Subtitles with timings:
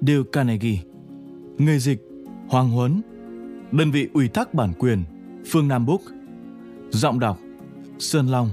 [0.00, 0.78] Dale Carnegie.
[1.58, 2.02] Người dịch,
[2.48, 3.02] Hoàng Huấn.
[3.72, 5.04] Đơn vị ủy thác bản quyền,
[5.46, 6.00] Phương Nam Book.
[6.90, 7.38] Giọng đọc,
[7.98, 8.50] Sơn Long.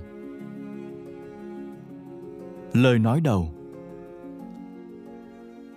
[2.74, 3.54] Lời nói đầu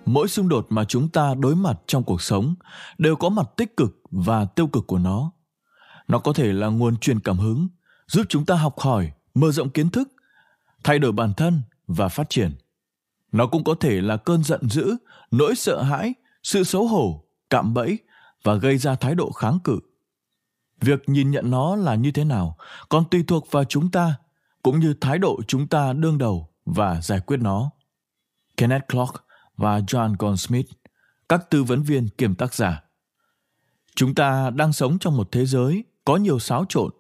[0.07, 2.55] mỗi xung đột mà chúng ta đối mặt trong cuộc sống
[2.99, 5.33] đều có mặt tích cực và tiêu cực của nó
[6.11, 7.69] nó có thể là nguồn truyền cảm hứng,
[8.07, 10.09] giúp chúng ta học hỏi, mở rộng kiến thức,
[10.85, 12.51] thay đổi bản thân và phát triển
[13.33, 14.97] nó cũng có thể là cơn giận dữ
[15.31, 17.99] nỗi sợ hãi sự xấu hổ cạm bẫy
[18.45, 19.79] và gây ra thái độ kháng cự
[20.81, 22.57] việc nhìn nhận nó là như thế nào
[22.89, 24.15] còn tùy thuộc vào chúng ta
[24.63, 27.71] cũng như thái độ chúng ta đương đầu và giải quyết nó
[28.57, 29.25] kenneth clark
[29.61, 30.71] và John Goldsmith,
[31.29, 32.83] các tư vấn viên kiêm tác giả.
[33.95, 36.91] Chúng ta đang sống trong một thế giới có nhiều xáo trộn,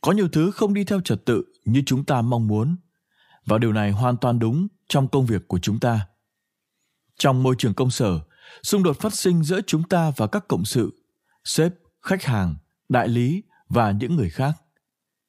[0.00, 2.76] có nhiều thứ không đi theo trật tự như chúng ta mong muốn.
[3.46, 6.06] Và điều này hoàn toàn đúng trong công việc của chúng ta.
[7.18, 8.20] Trong môi trường công sở,
[8.62, 11.02] xung đột phát sinh giữa chúng ta và các cộng sự,
[11.44, 12.56] sếp, khách hàng,
[12.88, 14.52] đại lý và những người khác.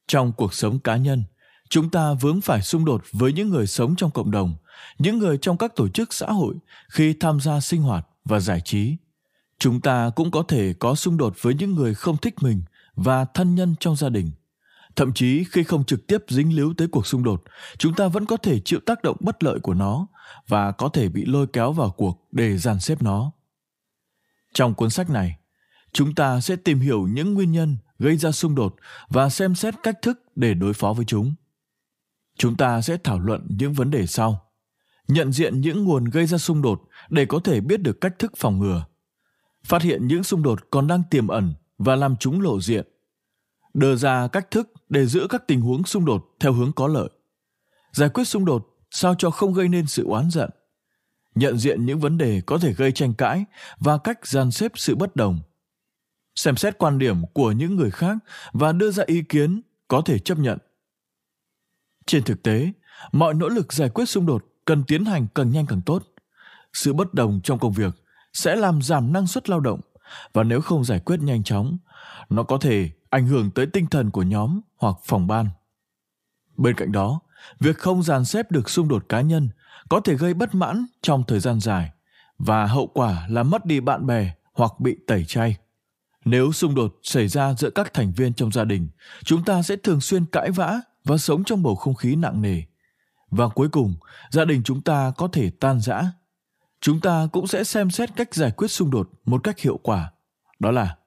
[0.07, 1.23] Trong cuộc sống cá nhân,
[1.69, 4.55] chúng ta vướng phải xung đột với những người sống trong cộng đồng
[4.97, 6.55] những người trong các tổ chức xã hội
[6.89, 8.97] khi tham gia sinh hoạt và giải trí
[9.59, 12.63] chúng ta cũng có thể có xung đột với những người không thích mình
[12.95, 14.31] và thân nhân trong gia đình
[14.95, 17.43] thậm chí khi không trực tiếp dính líu tới cuộc xung đột,
[17.77, 20.07] chúng ta vẫn có thể chịu tác động bất lợi của nó
[20.47, 23.31] và có thể bị lôi kéo vào cuộc để dàn xếp nó.
[24.53, 25.37] Trong cuốn sách này,
[25.93, 28.75] chúng ta sẽ tìm hiểu những nguyên nhân gây ra xung đột
[29.09, 31.35] và xem xét cách thức để đối phó với chúng.
[32.37, 34.51] Chúng ta sẽ thảo luận những vấn đề sau.
[35.07, 38.31] Nhận diện những nguồn gây ra xung đột để có thể biết được cách thức
[38.37, 38.85] phòng ngừa.
[39.63, 42.87] Phát hiện những xung đột còn đang tiềm ẩn và làm chúng lộ diện.
[43.73, 47.09] Đưa ra cách thức để giữ các tình huống xung đột theo hướng có lợi.
[47.91, 50.49] Giải quyết xung đột sao cho không gây nên sự oán giận?
[51.35, 53.45] Nhận diện những vấn đề có thể gây tranh cãi
[53.79, 55.39] và cách dàn xếp sự bất đồng.
[56.35, 58.17] Xem xét quan điểm của những người khác
[58.53, 60.57] và đưa ra ý kiến có thể chấp nhận.
[62.05, 62.71] Trên thực tế,
[63.11, 66.03] mọi nỗ lực giải quyết xung đột cần tiến hành càng nhanh càng tốt.
[66.73, 67.93] Sự bất đồng trong công việc
[68.33, 69.79] sẽ làm giảm năng suất lao động
[70.33, 71.77] và nếu không giải quyết nhanh chóng,
[72.29, 75.49] nó có thể ảnh hưởng tới tinh thần của nhóm hoặc phòng ban.
[76.57, 77.19] Bên cạnh đó,
[77.59, 79.49] việc không dàn xếp được xung đột cá nhân
[79.89, 81.91] có thể gây bất mãn trong thời gian dài
[82.37, 85.57] và hậu quả là mất đi bạn bè hoặc bị tẩy chay.
[86.25, 88.89] Nếu xung đột xảy ra giữa các thành viên trong gia đình,
[89.23, 92.61] chúng ta sẽ thường xuyên cãi vã và sống trong bầu không khí nặng nề.
[93.29, 93.95] Và cuối cùng,
[94.29, 96.11] gia đình chúng ta có thể tan rã
[96.81, 100.11] chúng ta cũng sẽ xem xét cách giải quyết xung đột một cách hiệu quả.
[100.59, 100.97] Đó là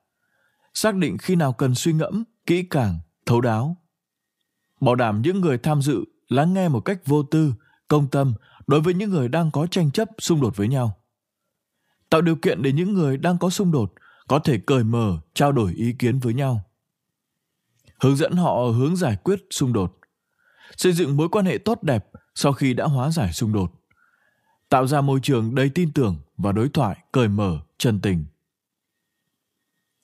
[0.74, 3.76] xác định khi nào cần suy ngẫm, kỹ càng, thấu đáo.
[4.80, 7.54] Bảo đảm những người tham dự lắng nghe một cách vô tư,
[7.88, 8.34] công tâm
[8.66, 10.96] đối với những người đang có tranh chấp xung đột với nhau.
[12.10, 13.92] Tạo điều kiện để những người đang có xung đột
[14.28, 16.60] có thể cởi mở, trao đổi ý kiến với nhau.
[18.00, 19.98] Hướng dẫn họ hướng giải quyết xung đột.
[20.76, 23.72] Xây dựng mối quan hệ tốt đẹp sau khi đã hóa giải xung đột
[24.68, 28.24] tạo ra môi trường đầy tin tưởng và đối thoại cởi mở, chân tình.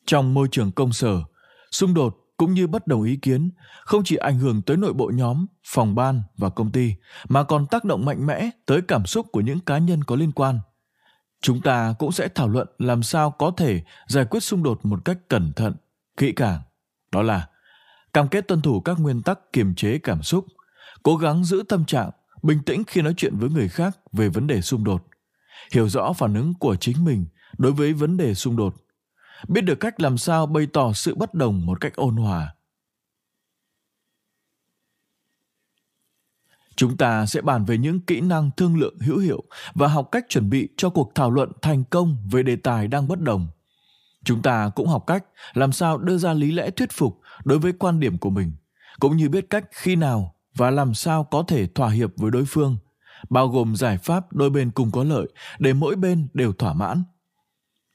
[0.07, 1.23] Trong môi trường công sở,
[1.71, 3.51] xung đột cũng như bất đồng ý kiến
[3.85, 6.95] không chỉ ảnh hưởng tới nội bộ nhóm, phòng ban và công ty,
[7.29, 10.33] mà còn tác động mạnh mẽ tới cảm xúc của những cá nhân có liên
[10.33, 10.61] quan.
[11.43, 15.05] Chúng ta cũng sẽ thảo luận làm sao có thể giải quyết xung đột một
[15.05, 15.75] cách cẩn thận,
[16.17, 16.61] kỹ càng.
[17.13, 17.49] Đó là
[18.13, 20.47] cam kết tuân thủ các nguyên tắc kiềm chế cảm xúc,
[21.03, 22.11] cố gắng giữ tâm trạng
[22.43, 25.07] bình tĩnh khi nói chuyện với người khác về vấn đề xung đột,
[25.73, 27.27] hiểu rõ phản ứng của chính mình
[27.59, 28.75] đối với vấn đề xung đột,
[29.49, 32.55] biết được cách làm sao bày tỏ sự bất đồng một cách ôn hòa.
[36.77, 39.43] Chúng ta sẽ bàn về những kỹ năng thương lượng hữu hiệu
[39.75, 43.09] và học cách chuẩn bị cho cuộc thảo luận thành công về đề tài đang
[43.09, 43.49] bất đồng.
[44.25, 47.73] Chúng ta cũng học cách làm sao đưa ra lý lẽ thuyết phục đối với
[47.73, 48.53] quan điểm của mình,
[49.01, 52.45] cũng như biết cách khi nào và làm sao có thể thỏa hiệp với đối
[52.45, 52.77] phương
[53.31, 57.05] bao gồm giải pháp đôi bên cùng có lợi để mỗi bên đều thỏa mãn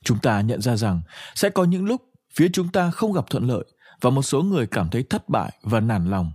[0.04, 1.02] chúng ta nhận ra rằng
[1.36, 2.02] sẽ có những lúc
[2.34, 3.66] phía chúng ta không gặp thuận lợi
[4.02, 6.31] và một số người cảm thấy thất bại và nản lòng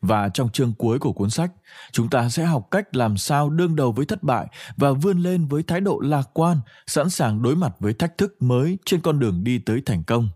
[0.00, 1.50] Và trong chương cuối của cuốn sách,
[1.92, 4.46] chúng ta sẽ học cách làm sao đương đầu với thất bại
[4.76, 8.42] và vươn lên với thái độ lạc quan, sẵn sàng đối mặt với thách thức
[8.42, 10.28] mới trên con đường đi tới thành công.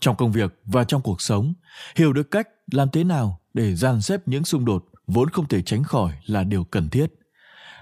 [0.00, 1.54] Trong công việc và trong cuộc sống,
[1.96, 5.62] hiểu được cách làm thế nào để dàn xếp những xung đột vốn không thể
[5.62, 7.06] tránh khỏi là điều cần thiết.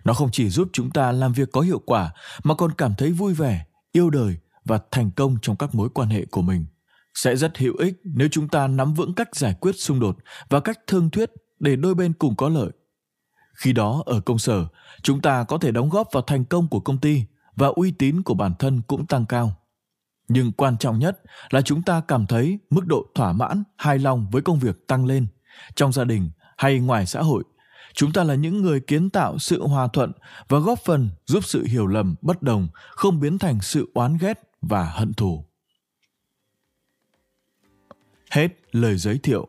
[0.05, 2.13] Nó không chỉ giúp chúng ta làm việc có hiệu quả
[2.45, 6.09] mà còn cảm thấy vui vẻ, yêu đời và thành công trong các mối quan
[6.09, 6.67] hệ của mình
[7.15, 10.17] sẽ rất hữu ích nếu chúng ta nắm vững cách giải quyết xung đột
[10.49, 12.71] và cách thương thuyết để đôi bên cùng có lợi.
[13.55, 14.67] Khi đó ở công sở,
[15.03, 17.25] chúng ta có thể đóng góp vào thành công của công ty
[17.57, 19.57] và uy tín của bản thân cũng tăng cao.
[20.29, 21.21] Nhưng quan trọng nhất
[21.51, 25.07] là chúng ta cảm thấy mức độ thỏa mãn, hài lòng với công việc tăng
[25.07, 25.27] lên.
[25.75, 27.45] Trong gia đình hay ngoài xã hội,
[27.95, 30.13] chúng ta là những người kiến tạo sự hòa thuận
[30.49, 34.41] và góp phần giúp sự hiểu lầm bất đồng không biến thành sự oán ghét
[34.63, 35.45] và hận thù.
[38.31, 39.49] Hết lời giới thiệu.